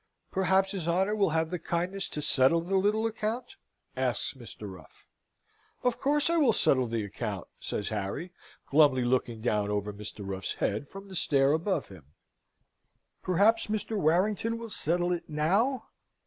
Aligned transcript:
"Perhaps 0.31 0.71
his 0.71 0.87
honour 0.87 1.13
will 1.15 1.29
have 1.29 1.51
the 1.51 1.59
kindness 1.59 2.09
to 2.09 2.23
settle 2.23 2.59
the 2.59 2.75
little 2.75 3.05
account?" 3.05 3.53
asks 3.95 4.33
Mr. 4.33 4.67
Ruff. 4.67 5.05
"Of 5.83 5.99
course 5.99 6.27
I 6.27 6.37
will 6.37 6.53
settle 6.53 6.87
the 6.87 7.03
account," 7.03 7.47
says 7.59 7.89
Harry, 7.89 8.33
glumly 8.65 9.03
looking 9.05 9.41
down 9.41 9.69
over 9.69 9.93
Mr. 9.93 10.25
Ruffs 10.27 10.53
head 10.55 10.89
from 10.89 11.07
the 11.07 11.15
stair 11.15 11.51
above 11.51 11.89
him. 11.89 12.15
"Perhaps 13.21 13.67
Mr. 13.67 13.95
Warrington 13.95 14.57
will 14.57 14.71
settle 14.71 15.11
it 15.13 15.29
now?" 15.29 15.89